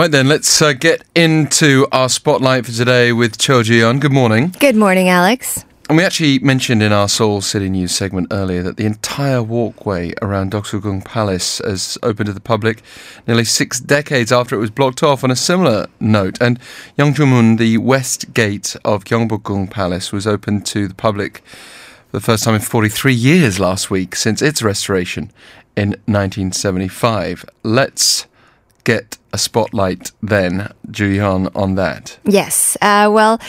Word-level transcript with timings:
Right 0.00 0.10
then, 0.10 0.28
let's 0.28 0.62
uh, 0.62 0.72
get 0.72 1.04
into 1.14 1.86
our 1.92 2.08
spotlight 2.08 2.64
for 2.64 2.72
today 2.72 3.12
with 3.12 3.36
Cho 3.36 3.62
Ji-yeon. 3.62 4.00
Good 4.00 4.14
morning. 4.14 4.54
Good 4.58 4.74
morning, 4.74 5.10
Alex. 5.10 5.66
And 5.90 5.98
we 5.98 6.04
actually 6.04 6.38
mentioned 6.38 6.82
in 6.82 6.90
our 6.90 7.06
Seoul 7.06 7.42
City 7.42 7.68
News 7.68 7.92
segment 7.92 8.28
earlier 8.30 8.62
that 8.62 8.78
the 8.78 8.86
entire 8.86 9.42
walkway 9.42 10.14
around 10.22 10.52
Deoksugung 10.52 11.04
Palace 11.04 11.58
has 11.58 11.98
opened 12.02 12.28
to 12.28 12.32
the 12.32 12.40
public 12.40 12.80
nearly 13.26 13.44
six 13.44 13.78
decades 13.78 14.32
after 14.32 14.56
it 14.56 14.58
was 14.58 14.70
blocked 14.70 15.02
off 15.02 15.22
on 15.22 15.30
a 15.30 15.36
similar 15.36 15.86
note. 16.00 16.40
And 16.40 16.58
Yeongchumun, 16.98 17.58
the 17.58 17.76
west 17.76 18.32
gate 18.32 18.76
of 18.86 19.04
Gyeongbokgung 19.04 19.70
Palace, 19.70 20.12
was 20.12 20.26
opened 20.26 20.64
to 20.68 20.88
the 20.88 20.94
public 20.94 21.42
for 22.08 22.12
the 22.12 22.20
first 22.22 22.44
time 22.44 22.54
in 22.54 22.62
43 22.62 23.12
years 23.12 23.60
last 23.60 23.90
week 23.90 24.16
since 24.16 24.40
its 24.40 24.62
restoration 24.62 25.30
in 25.76 25.90
1975. 26.06 27.44
Let's 27.62 28.26
get 28.84 29.18
a 29.32 29.38
spotlight 29.38 30.12
then, 30.22 30.72
Ju-yeon, 30.90 31.50
on 31.54 31.76
that? 31.76 32.18
Yes. 32.24 32.76
Uh, 32.82 33.08
well, 33.12 33.40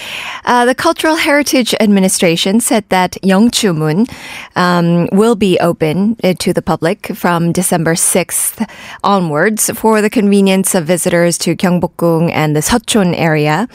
uh, 0.46 0.66
the 0.66 0.76
Cultural 0.76 1.16
Heritage 1.16 1.74
Administration 1.80 2.60
said 2.60 2.88
that 2.90 3.18
Yeongchumun 3.24 4.12
um, 4.55 5.08
will 5.12 5.36
be 5.36 5.60
open 5.60 6.18
uh, 6.24 6.34
to 6.40 6.54
the 6.54 6.62
public 6.62 7.08
from 7.16 7.52
December 7.52 7.96
6th 7.96 8.70
onwards 9.04 9.70
for 9.72 10.02
the 10.02 10.10
convenience 10.10 10.76
of 10.76 10.86
visitors 10.86 11.38
to 11.40 11.55
Gyeongbokgung 11.55 12.32
and 12.32 12.55
the 12.55 12.62
Seocheon 12.62 13.16
area, 13.16 13.68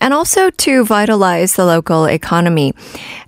and 0.00 0.14
also 0.14 0.50
to 0.50 0.84
vitalize 0.84 1.54
the 1.54 1.66
local 1.66 2.06
economy. 2.06 2.74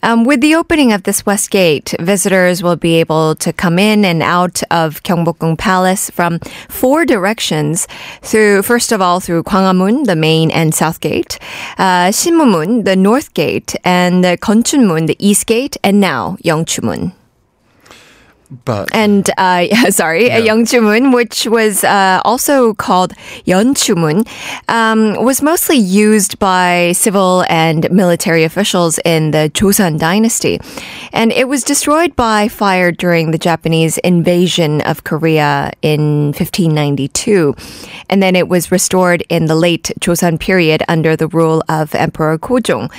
Um, 0.03 0.25
with 0.25 0.41
the 0.41 0.55
opening 0.55 0.93
of 0.93 1.03
this 1.03 1.27
west 1.27 1.51
gate, 1.51 1.95
visitors 2.01 2.63
will 2.63 2.77
be 2.77 2.95
able 3.01 3.35
to 3.37 3.53
come 3.53 3.79
in 3.79 4.05
and 4.05 4.23
out 4.23 4.63
of 4.71 5.03
Gyeongbokgung 5.03 5.59
Palace 5.59 6.11
from 6.11 6.39
four 6.69 7.05
directions 7.05 7.87
through, 8.23 8.63
first 8.63 8.93
of 8.93 9.01
all, 9.01 9.21
through 9.21 9.43
Gwanghwamun, 9.43 10.07
the 10.07 10.17
main 10.17 10.51
and 10.51 10.75
south 10.75 11.01
gate, 11.01 11.39
uh, 11.79 12.11
the 12.85 12.97
north 12.97 13.35
gate, 13.35 13.75
and 13.85 14.25
uh, 14.25 14.37
the 15.07 15.17
east 15.19 15.47
gate, 15.47 15.77
and 15.83 16.01
now 16.01 16.37
Yeongchumun. 16.45 17.13
But 18.65 18.95
And 18.95 19.29
uh, 19.39 19.91
sorry, 19.91 20.27
Yeah. 20.27 20.41
Yeongchumun, 20.41 21.15
which 21.15 21.47
was 21.47 21.85
uh, 21.85 22.21
also 22.25 22.75
called 22.75 23.13
Yeonchumun, 23.47 24.27
um, 24.69 25.25
was 25.25 25.43
mostly 25.43 25.77
used 25.77 26.39
by 26.39 26.93
civil 26.93 27.45
and 27.49 27.91
military 27.91 28.45
officials 28.45 28.99
in 29.05 29.31
the 29.31 29.51
Joseon 29.55 29.99
dynasty, 29.99 30.61
and 31.13 31.33
it 31.33 31.49
was 31.49 31.65
destroyed 31.65 32.15
by 32.17 32.49
fire 32.49 32.93
during 32.93 33.31
the 33.31 33.39
Japanese 33.39 33.99
invasion 33.99 34.81
of 34.83 35.05
Korea 35.05 35.73
in 35.83 36.33
1592, 36.33 37.55
and 38.11 38.23
then 38.23 38.37
it 38.37 38.49
was 38.49 38.71
restored 38.71 39.23
in 39.29 39.47
the 39.47 39.55
late 39.57 39.93
Joseon 40.01 40.39
period 40.39 40.83
under 40.89 41.17
the 41.17 41.29
rule 41.29 41.63
of 41.69 41.95
Emperor 41.95 42.39
Gojong. 42.39 42.91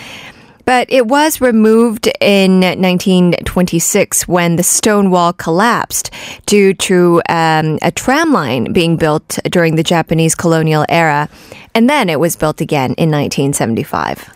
But 0.66 0.92
it 0.92 1.08
was 1.08 1.42
removed 1.42 2.08
in 2.22 2.61
1926 2.61 4.28
when 4.28 4.56
the 4.56 4.64
stone 4.64 5.11
wall 5.11 5.33
collapsed 5.33 6.11
due 6.45 6.73
to 6.75 7.22
um, 7.30 7.80
a 7.81 7.92
tram 7.92 8.31
line 8.31 8.72
being 8.72 8.95
built 8.97 9.39
during 9.50 9.75
the 9.75 9.84
Japanese 9.84 10.36
colonial 10.36 10.86
era. 10.88 11.30
And 11.75 11.89
then 11.89 12.09
it 12.09 12.19
was 12.19 12.36
built 12.36 12.61
again 12.61 12.94
in 12.97 13.11
1975. 13.11 14.30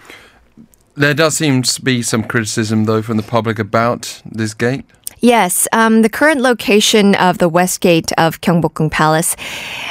there 0.96 1.14
does 1.14 1.38
seem 1.38 1.62
to 1.62 1.82
be 1.82 2.02
some 2.02 2.24
criticism, 2.24 2.86
though, 2.86 3.02
from 3.02 3.18
the 3.18 3.24
public 3.24 3.60
about 3.60 4.22
this 4.26 4.54
gate. 4.54 4.84
Yes, 5.20 5.68
um, 5.72 6.04
the 6.04 6.10
current 6.10 6.42
location 6.42 7.16
of 7.16 7.40
the 7.40 7.50
west 7.50 7.82
gate 7.82 8.12
of 8.18 8.40
Gyeongbokgung 8.42 8.92
Palace 8.92 9.36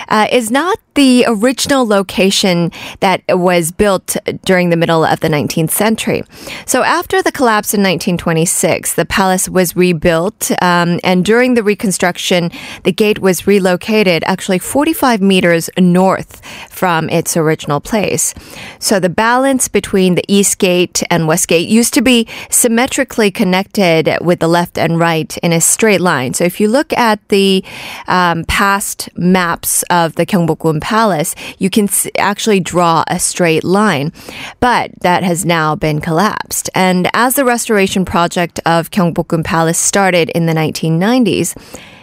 uh, 0.09 0.29
is 0.31 0.51
not 0.51 0.79
the 0.95 1.25
original 1.29 1.87
location 1.87 2.73
that 3.01 3.23
was 3.29 3.71
built 3.71 4.17
during 4.45 4.71
the 4.71 4.77
middle 4.77 5.05
of 5.05 5.21
the 5.21 5.29
19th 5.29 5.71
century. 5.71 6.23
So 6.65 6.83
after 6.83 7.23
the 7.23 7.33
collapse 7.33 7.75
in 7.75 7.81
1926, 7.83 8.95
the 8.95 9.05
palace 9.05 9.49
was 9.49 9.77
rebuilt, 9.77 10.51
um, 10.63 11.01
and 11.05 11.25
during 11.25 11.55
the 11.55 11.63
reconstruction, 11.63 12.51
the 12.85 12.93
gate 12.93 13.19
was 13.19 13.47
relocated 13.47 14.25
actually 14.25 14.59
45 14.59 15.21
meters 15.21 15.69
north 15.77 16.41
from 16.71 17.11
its 17.11 17.37
original 17.37 17.81
place. 17.81 18.33
So 18.79 18.99
the 18.99 19.11
balance 19.11 19.69
between 19.69 20.15
the 20.15 20.25
east 20.29 20.59
gate 20.59 21.03
and 21.11 21.29
west 21.29 21.49
gate 21.49 21.69
used 21.69 21.93
to 21.95 22.01
be 22.01 22.27
symmetrically 22.49 23.31
connected 23.31 24.17
with 24.23 24.39
the 24.41 24.49
left 24.49 24.79
and 24.79 24.99
right 24.99 25.16
in 25.43 25.53
a 25.53 25.61
straight 25.61 26.01
line. 26.01 26.35
So 26.35 26.45
if 26.45 26.61
you 26.61 26.69
look 26.69 26.93
at 26.93 27.27
the 27.29 27.65
um, 28.09 28.45
past 28.45 29.09
maps 29.17 29.83
of 29.85 30.15
the 30.17 30.27
Gyeongbokgung 30.27 30.81
Palace, 30.81 31.35
you 31.59 31.71
can 31.71 31.89
actually 32.19 32.61
draw 32.61 33.05
a 33.09 33.19
straight 33.19 33.65
line, 33.65 34.13
but 34.61 34.91
that 35.01 35.23
has 35.23 35.45
now 35.45 35.75
been 35.75 36.01
collapsed. 36.01 36.71
And 36.75 37.09
as 37.15 37.35
the 37.35 37.45
restoration 37.45 38.05
project 38.05 38.61
of 38.67 38.91
Gyeongbokgung 38.91 39.45
Palace 39.45 39.79
started 39.79 40.31
in 40.31 40.47
the 40.47 40.53
1990s, 40.53 41.57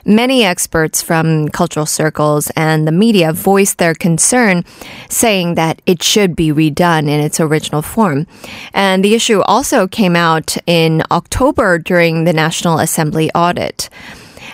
Many 0.06 0.44
experts 0.44 1.02
from 1.02 1.47
cultural 1.50 1.86
circles 1.86 2.52
and 2.58 2.86
the 2.86 2.91
media 2.91 3.31
voiced 3.31 3.78
their 3.78 3.94
concern, 3.94 4.66
saying 5.09 5.56
that 5.56 5.81
it 5.86 6.03
should 6.03 6.36
be 6.36 6.52
redone 6.52 7.03
in 7.03 7.22
its 7.22 7.40
original 7.40 7.81
form. 7.81 8.28
And 8.74 9.03
the 9.03 9.16
issue 9.16 9.41
also 9.41 9.88
came 9.88 10.16
out 10.16 10.58
in 10.68 11.03
October 11.09 11.80
during 11.80 12.25
the 12.25 12.34
National 12.34 12.80
Assembly 12.80 13.31
audit. 13.34 13.90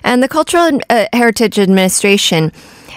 And 0.03 0.21
the 0.21 0.27
Cultural 0.27 0.79
uh, 0.89 1.07
Heritage 1.13 1.57
Administration 1.57 2.51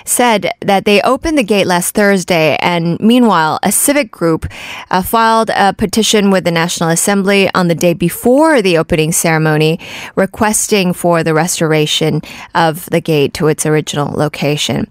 said 0.05 0.51
that 0.61 0.85
they 0.85 1.01
opened 1.03 1.39
the 1.39 1.43
gate 1.43 1.67
last 1.67 1.95
Thursday, 1.95 2.57
and 2.61 2.99
meanwhile, 3.01 3.59
a 3.63 3.73
civic 3.73 4.11
group 4.11 4.47
uh, 4.91 5.03
filed 5.03 5.51
a 5.51 5.73
petition 5.73 6.31
with 6.31 6.45
the 6.45 6.51
National 6.51 6.89
Assembly 6.89 7.49
on 7.55 7.69
the 7.69 7.75
day 7.75 7.95
before 7.95 8.63
the 8.63 8.79
opening 8.79 9.13
ceremony, 9.13 9.79
requesting 10.15 10.93
for 10.93 11.23
the 11.23 11.35
restoration 11.35 12.21
of 12.55 12.87
the 12.91 13.01
gate 13.01 13.35
to 13.35 13.49
its 13.49 13.67
original 13.67 14.13
location. 14.13 14.89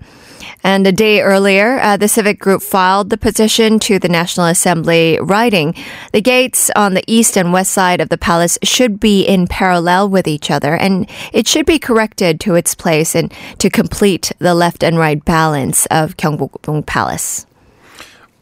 And 0.64 0.86
a 0.86 0.92
day 0.92 1.22
earlier, 1.22 1.80
uh, 1.80 1.98
the 1.98 2.08
civic 2.08 2.40
group 2.40 2.62
filed 2.62 3.10
the 3.10 3.18
petition 3.18 3.80
to 3.80 4.00
the 4.00 4.10
National 4.10 4.46
Assembly, 4.46 5.18
writing, 5.22 5.76
The 6.14 6.22
gates 6.22 6.70
on 6.76 6.94
the 6.94 7.04
east 7.08 7.38
and 7.38 7.52
west 7.52 7.72
side 7.72 8.00
of 8.00 8.10
the 8.10 8.18
palace 8.18 8.58
should 8.64 9.00
be 9.00 9.24
in 9.24 9.48
parallel 9.48 10.10
with 10.10 10.28
each 10.28 10.52
other, 10.52 10.76
and 10.76 11.10
it 11.34 11.48
should 11.48 11.66
be 11.66 11.80
corrected 11.80 12.40
to 12.42 12.56
its 12.56 12.76
place 12.76 13.16
and 13.16 13.34
to 13.58 13.70
complete 13.70 14.32
the 14.40 14.54
left 14.54 14.84
and 14.84 14.98
right 14.98 15.24
balance 15.24 15.86
of 15.88 16.18
Gyeongbokgung 16.18 16.86
Palace. 16.86 17.46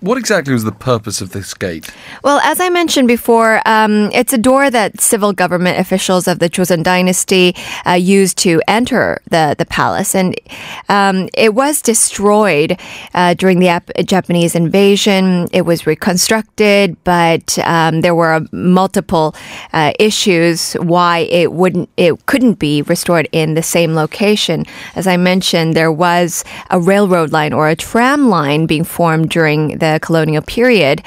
What 0.01 0.17
exactly 0.17 0.53
was 0.53 0.63
the 0.63 0.71
purpose 0.71 1.19
of 1.19 1.31
this 1.31 1.53
gate? 1.53 1.91
Well, 2.23 2.39
as 2.39 2.61
I 2.61 2.69
mentioned 2.69 3.09
before, 3.09 3.61
um, 3.65 4.09
it's 4.13 4.31
a 4.31 4.37
door 4.37 4.69
that 4.69 5.01
civil 5.01 5.33
government 5.33 5.77
officials 5.77 6.25
of 6.25 6.39
the 6.39 6.49
Joseon 6.49 6.83
dynasty 6.83 7.53
uh, 7.85 7.91
used 7.91 8.37
to 8.37 8.61
enter 8.65 9.19
the, 9.29 9.55
the 9.57 9.65
palace. 9.65 10.15
And 10.15 10.39
um, 10.87 11.27
it 11.33 11.53
was 11.53 11.81
destroyed 11.81 12.79
uh, 13.13 13.33
during 13.33 13.59
the 13.59 13.67
Ap- 13.67 13.91
Japanese 14.05 14.55
invasion. 14.55 15.49
It 15.51 15.63
was 15.63 15.85
reconstructed, 15.85 16.95
but 17.03 17.59
um, 17.65 17.99
there 17.99 18.15
were 18.15 18.45
multiple 18.53 19.35
uh, 19.73 19.91
issues 19.99 20.75
why 20.75 21.27
it 21.29 21.51
wouldn't, 21.51 21.89
it 21.97 22.25
couldn't 22.25 22.53
be 22.53 22.83
restored 22.83 23.27
in 23.33 23.55
the 23.55 23.63
same 23.63 23.95
location. 23.95 24.65
As 24.95 25.07
I 25.07 25.17
mentioned, 25.17 25.73
there 25.73 25.91
was 25.91 26.45
a 26.69 26.79
railroad 26.79 27.33
line 27.33 27.51
or 27.51 27.67
a 27.67 27.75
tram 27.75 28.29
line 28.29 28.65
being 28.65 28.85
formed 28.85 29.29
during 29.29 29.77
the 29.79 29.88
colonial 30.01 30.43
period. 30.43 31.01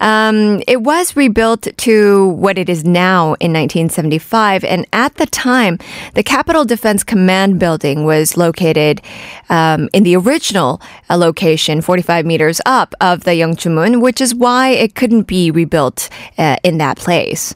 Um, 0.00 0.62
it 0.68 0.82
was 0.82 1.16
rebuilt 1.16 1.68
to 1.76 2.28
what 2.28 2.58
it 2.58 2.68
is 2.68 2.84
now 2.84 3.34
in 3.40 3.52
1975, 3.52 4.64
and 4.64 4.86
at 4.92 5.14
the 5.14 5.26
time, 5.26 5.78
the 6.14 6.22
Capital 6.22 6.64
Defense 6.64 7.02
Command 7.02 7.58
building 7.58 8.04
was 8.04 8.36
located 8.36 9.00
um, 9.48 9.88
in 9.92 10.02
the 10.02 10.16
original 10.16 10.82
uh, 11.08 11.16
location, 11.16 11.80
45 11.80 12.26
meters 12.26 12.60
up 12.66 12.94
of 13.00 13.24
the 13.24 13.30
Yeongchumun, 13.30 14.02
which 14.02 14.20
is 14.20 14.34
why 14.34 14.70
it 14.70 14.94
couldn't 14.94 15.22
be 15.22 15.50
rebuilt 15.50 16.08
uh, 16.36 16.56
in 16.62 16.78
that 16.78 16.98
place. 16.98 17.54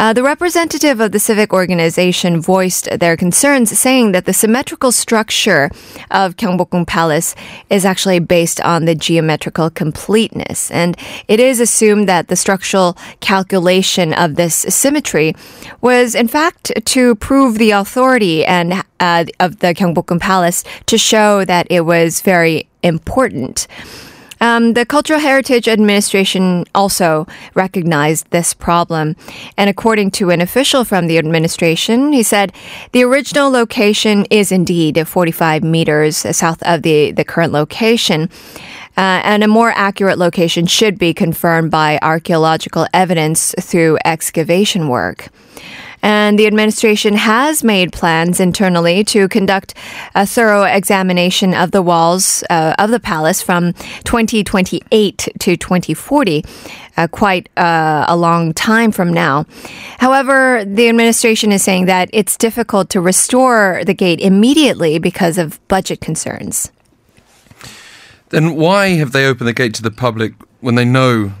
Uh, 0.00 0.14
the 0.14 0.22
representative 0.22 0.98
of 0.98 1.12
the 1.12 1.18
civic 1.18 1.52
organization 1.52 2.40
voiced 2.40 2.88
their 3.00 3.18
concerns, 3.18 3.78
saying 3.78 4.12
that 4.12 4.24
the 4.24 4.32
symmetrical 4.32 4.90
structure 4.90 5.70
of 6.10 6.36
Gyeongbokgung 6.36 6.86
Palace 6.86 7.34
is 7.68 7.84
actually 7.84 8.18
based 8.18 8.62
on 8.62 8.86
the 8.86 8.94
geometrical 8.94 9.68
completeness, 9.68 10.70
and 10.70 10.96
it 11.28 11.38
is 11.38 11.60
assumed 11.60 12.08
that 12.08 12.28
the 12.28 12.34
structural 12.34 12.96
calculation 13.20 14.14
of 14.14 14.36
this 14.36 14.54
symmetry 14.70 15.34
was, 15.82 16.14
in 16.14 16.28
fact, 16.28 16.72
to 16.82 17.14
prove 17.16 17.58
the 17.58 17.72
authority 17.72 18.42
and 18.42 18.82
uh, 19.00 19.26
of 19.38 19.58
the 19.58 19.74
Gyeongbokgung 19.74 20.18
Palace 20.18 20.64
to 20.86 20.96
show 20.96 21.44
that 21.44 21.66
it 21.68 21.82
was 21.82 22.22
very 22.22 22.70
important. 22.82 23.66
Um, 24.40 24.72
the 24.72 24.86
Cultural 24.86 25.20
Heritage 25.20 25.68
Administration 25.68 26.64
also 26.74 27.26
recognized 27.54 28.30
this 28.30 28.54
problem. 28.54 29.16
And 29.56 29.68
according 29.68 30.12
to 30.12 30.30
an 30.30 30.40
official 30.40 30.84
from 30.84 31.06
the 31.08 31.18
administration, 31.18 32.12
he 32.12 32.22
said 32.22 32.52
the 32.92 33.02
original 33.02 33.50
location 33.50 34.26
is 34.30 34.50
indeed 34.50 35.06
45 35.06 35.62
meters 35.62 36.16
south 36.16 36.62
of 36.62 36.82
the, 36.82 37.12
the 37.12 37.24
current 37.24 37.52
location. 37.52 38.30
Uh, 38.96 39.20
and 39.24 39.44
a 39.44 39.48
more 39.48 39.72
accurate 39.76 40.18
location 40.18 40.66
should 40.66 40.98
be 40.98 41.14
confirmed 41.14 41.70
by 41.70 41.98
archaeological 42.02 42.86
evidence 42.92 43.54
through 43.60 43.98
excavation 44.04 44.88
work. 44.88 45.28
And 46.02 46.38
the 46.38 46.46
administration 46.46 47.14
has 47.14 47.62
made 47.62 47.92
plans 47.92 48.40
internally 48.40 49.04
to 49.04 49.28
conduct 49.28 49.74
a 50.14 50.26
thorough 50.26 50.64
examination 50.64 51.54
of 51.54 51.72
the 51.72 51.82
walls 51.82 52.42
uh, 52.48 52.74
of 52.78 52.90
the 52.90 53.00
palace 53.00 53.42
from 53.42 53.72
2028 54.04 55.28
to 55.38 55.56
2040. 55.56 56.44
Uh, 56.96 57.06
quite 57.06 57.48
uh, 57.56 58.04
a 58.08 58.16
long 58.16 58.52
time 58.52 58.92
from 58.92 59.10
now. 59.10 59.46
However, 59.98 60.64
the 60.66 60.88
administration 60.88 61.50
is 61.50 61.62
saying 61.62 61.86
that 61.86 62.10
it's 62.12 62.36
difficult 62.36 62.90
to 62.90 63.00
restore 63.00 63.82
the 63.86 63.94
gate 63.94 64.20
immediately 64.20 64.98
because 64.98 65.38
of 65.38 65.66
budget 65.68 66.00
concerns. 66.02 66.70
Then 68.30 68.54
why 68.54 68.88
have 68.90 69.12
they 69.12 69.26
opened 69.26 69.48
the 69.48 69.52
gate 69.52 69.72
to 69.74 69.82
the 69.82 69.90
public 69.90 70.34
when 70.60 70.74
they 70.74 70.84
know 70.84 71.32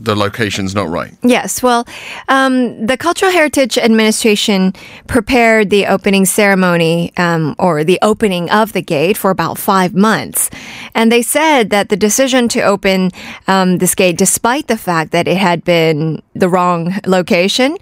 the 0.00 0.14
location's 0.14 0.74
not 0.74 0.88
right. 0.88 1.14
Yes, 1.22 1.62
well, 1.62 1.86
um, 2.28 2.86
the 2.86 2.96
Cultural 2.96 3.32
Heritage 3.32 3.76
Administration 3.78 4.72
prepared 5.06 5.70
the 5.70 5.86
opening 5.86 6.24
ceremony 6.24 7.12
um, 7.16 7.54
or 7.58 7.84
the 7.84 7.98
opening 8.02 8.50
of 8.50 8.72
the 8.72 8.82
gate 8.82 9.16
for 9.16 9.30
about 9.30 9.58
five 9.58 9.94
months. 9.94 10.50
And 10.94 11.10
they 11.10 11.22
said 11.22 11.70
that 11.70 11.88
the 11.88 11.96
decision 11.96 12.48
to 12.48 12.62
open 12.62 13.10
um, 13.46 13.78
this 13.78 13.94
gate, 13.94 14.16
despite 14.16 14.68
the 14.68 14.78
fact 14.78 15.10
that 15.12 15.26
it 15.26 15.36
had 15.36 15.64
been 15.64 16.22
the 16.34 16.48
wrong 16.48 16.94
location, 17.06 17.76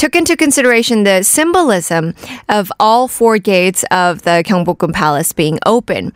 took 0.00 0.16
into 0.16 0.34
consideration 0.34 1.04
the 1.04 1.22
symbolism 1.22 2.14
of 2.48 2.72
all 2.80 3.06
four 3.06 3.36
gates 3.36 3.84
of 3.90 4.22
the 4.22 4.42
Gyeongbokgung 4.46 4.94
Palace 4.94 5.34
being 5.34 5.58
open. 5.66 6.14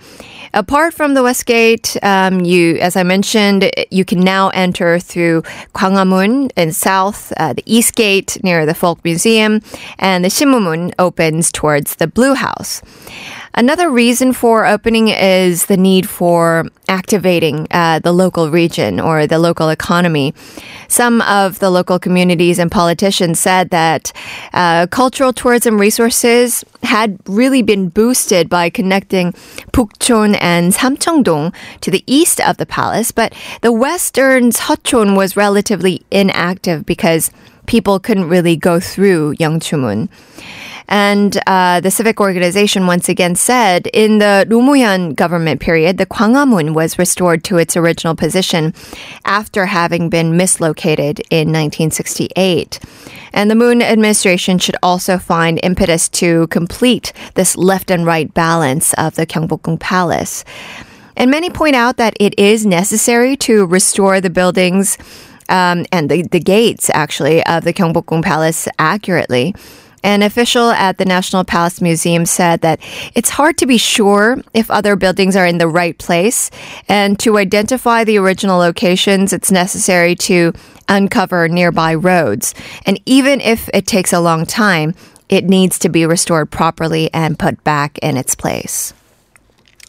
Apart 0.55 0.95
from 0.95 1.13
the 1.13 1.23
West 1.23 1.45
Gate, 1.45 1.95
um, 2.03 2.41
you, 2.41 2.77
as 2.77 2.97
I 2.97 3.03
mentioned, 3.03 3.71
you 3.91 4.07
can 4.07 4.21
now 4.21 4.49
enter 4.55 4.99
through 4.99 5.43
Gwanghwamun 5.75 6.51
in 6.57 6.73
south, 6.73 7.31
uh, 7.37 7.53
the 7.53 7.63
East 7.67 7.95
Gate 7.95 8.43
near 8.43 8.65
the 8.65 8.73
Folk 8.73 9.05
Museum, 9.05 9.61
and 9.99 10.25
the 10.25 10.31
Sinmumun 10.31 10.95
opens 10.99 11.53
towards 11.53 11.97
the 11.97 12.07
Blue 12.07 12.33
House. 12.33 12.81
Another 13.57 13.89
reason 13.89 14.33
for 14.33 14.67
opening 14.67 15.09
is 15.09 15.67
the 15.67 15.77
need 15.77 16.09
for 16.09 16.67
activating 16.89 17.69
uh, 17.71 18.01
the 18.01 18.11
local 18.11 18.51
region 18.51 18.99
or 18.99 19.29
the 19.29 19.39
local 19.39 19.69
economy. 19.69 20.35
Some 20.89 21.21
of 21.23 21.61
the 21.61 21.71
local 21.71 22.01
communities 22.01 22.59
and 22.59 22.69
politicians 22.69 23.39
said 23.39 23.71
that 23.71 24.13
uh, 24.53 24.89
cultural 24.89 25.33
tourism 25.33 25.81
resources 25.81 26.65
had 26.83 27.17
really 27.27 27.63
been 27.63 27.91
boosted 27.91 28.49
by 28.49 28.71
connecting 28.71 29.33
Bukchon 29.71 30.37
and 30.41 30.73
Samcheongdong 30.73 31.55
to 31.81 31.91
the 31.93 32.03
east 32.09 32.41
of 32.41 32.57
the 32.57 32.67
palace, 32.67 33.13
but 33.13 33.33
the 33.63 33.73
western 33.73 34.51
Seocheon 34.51 35.17
was 35.17 35.37
relatively 35.37 36.03
inactive 36.11 36.85
because 36.85 37.31
people 37.67 38.01
couldn't 38.01 38.29
really 38.29 38.57
go 38.57 38.81
through 38.81 39.37
Yeongchumun. 39.37 40.09
And 40.89 41.41
uh, 41.47 41.81
the 41.81 41.91
civic 41.91 42.21
organization 42.21 42.87
once 42.87 43.09
again 43.09 43.37
said 43.37 43.87
in 43.89 44.19
the 44.19 44.47
Roh 44.49 45.13
government 45.13 45.61
period, 45.61 45.99
the 45.99 46.07
Gwanghwamun 46.07 46.75
was 46.75 46.99
restored 46.99 47.43
to 47.45 47.59
its 47.59 47.77
original 47.77 48.15
position 48.15 48.75
after 49.25 49.67
having 49.67 50.09
been 50.09 50.37
mislocated 50.37 51.21
in 51.31 51.49
1968. 51.49 52.79
And 53.33 53.51
the 53.51 53.55
Moon 53.55 53.83
administration 53.83 54.59
should 54.59 54.77
also 54.83 55.19
find 55.19 55.59
impetus 55.63 56.09
to 56.11 56.47
complete 56.49 57.13
this 57.35 57.57
left 57.57 57.91
and 57.91 58.07
right 58.07 58.33
balance 58.33 58.93
of 58.95 59.15
the 59.17 59.27
Gyeongbokgung 59.27 59.81
Palace. 59.81 60.45
And 61.17 61.31
many 61.31 61.51
point 61.51 61.77
out 61.77 61.97
that 61.97 62.17
it 62.21 62.39
is 62.39 62.67
necessary 62.67 63.37
to 63.39 63.67
restore 63.67 64.21
the 64.21 64.31
buildings 64.31 64.99
um, 65.49 65.85
and 65.93 66.11
the, 66.11 66.23
the 66.23 66.41
gates, 66.41 66.91
actually, 66.91 67.45
of 67.47 67.65
the 67.65 67.73
Gyeongbokgung 67.73 68.23
Palace 68.23 68.69
accurately. 68.79 69.55
An 70.05 70.23
official 70.23 70.71
at 70.71 70.99
the 70.99 71.07
National 71.07 71.45
Palace 71.45 71.81
Museum 71.81 72.27
said 72.27 72.61
that 72.61 72.79
it's 73.15 73.31
hard 73.31 73.57
to 73.57 73.67
be 73.67 73.79
sure 73.79 74.37
if 74.53 74.71
other 74.71 74.97
buildings 74.97 75.35
are 75.35 75.47
in 75.47 75.57
the 75.57 75.67
right 75.67 75.97
place. 75.97 76.51
And 76.91 77.19
to 77.21 77.39
identify 77.39 78.05
the 78.05 78.19
original 78.19 78.59
locations, 78.59 79.33
it's 79.33 79.51
necessary 79.51 80.15
to 80.17 80.53
uncover 80.91 81.49
nearby 81.49 81.95
roads. 81.95 82.55
And 82.85 83.01
even 83.07 83.41
if 83.41 83.71
it 83.73 83.87
takes 83.87 84.13
a 84.13 84.21
long 84.21 84.45
time, 84.45 84.95
it 85.31 85.45
needs 85.45 85.79
to 85.79 85.89
be 85.89 86.05
restored 86.05 86.51
properly 86.51 87.09
and 87.15 87.39
put 87.39 87.65
back 87.65 87.97
in 87.99 88.19
its 88.19 88.35
place. 88.35 88.93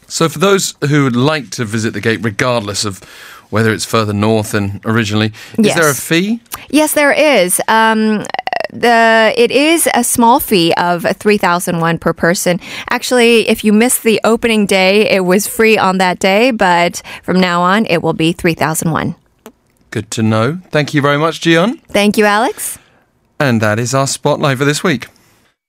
So, 0.08 0.30
for 0.30 0.38
those 0.38 0.76
who 0.88 1.04
would 1.04 1.16
like 1.16 1.50
to 1.50 1.66
visit 1.66 1.92
the 1.92 2.00
gate, 2.00 2.20
regardless 2.22 2.86
of 2.86 3.02
whether 3.50 3.72
it's 3.72 3.84
further 3.84 4.12
north 4.12 4.52
than 4.52 4.80
originally, 4.84 5.32
is 5.58 5.66
yes. 5.66 5.78
there 5.78 5.90
a 5.90 5.94
fee? 5.94 6.40
Yes, 6.70 6.94
there 6.94 7.12
is. 7.12 7.60
Um, 7.68 8.24
the 8.72 9.32
it 9.36 9.50
is 9.50 9.88
a 9.94 10.04
small 10.04 10.40
fee 10.40 10.72
of 10.74 11.02
3001 11.02 11.98
per 11.98 12.12
person. 12.12 12.60
Actually, 12.90 13.48
if 13.48 13.64
you 13.64 13.72
miss 13.72 13.98
the 13.98 14.20
opening 14.24 14.66
day, 14.66 15.08
it 15.10 15.24
was 15.24 15.46
free 15.46 15.78
on 15.78 15.98
that 15.98 16.18
day, 16.18 16.50
but 16.50 17.02
from 17.22 17.40
now 17.40 17.62
on 17.62 17.86
it 17.86 18.02
will 18.02 18.14
be 18.14 18.32
3001. 18.32 19.14
Good 19.90 20.10
to 20.12 20.22
know. 20.22 20.60
Thank 20.70 20.94
you 20.94 21.00
very 21.00 21.18
much, 21.18 21.40
Jiyeon. 21.40 21.80
Thank 21.88 22.18
you, 22.18 22.24
Alex. 22.24 22.78
And 23.38 23.60
that 23.60 23.78
is 23.78 23.94
our 23.94 24.06
spotlight 24.06 24.58
for 24.58 24.64
this 24.64 24.82
week. 24.82 25.08